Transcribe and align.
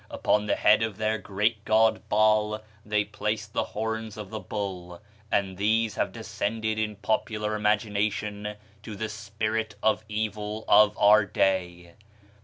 Upon 0.09 0.47
the 0.47 0.55
head 0.55 0.81
of 0.81 0.97
their 0.97 1.19
great 1.19 1.63
god 1.63 2.01
Baal 2.09 2.63
they 2.83 3.05
placed 3.05 3.53
the 3.53 3.65
horns 3.65 4.17
of 4.17 4.31
the 4.31 4.39
bull; 4.39 4.99
and 5.31 5.57
these 5.59 5.93
have 5.93 6.11
descended 6.11 6.79
in 6.79 6.95
popular 6.95 7.53
imagination 7.53 8.55
to 8.81 8.95
the 8.95 9.09
spirit 9.09 9.75
of 9.83 10.03
evil 10.09 10.65
of 10.67 10.97
our 10.97 11.23
day. 11.23 11.93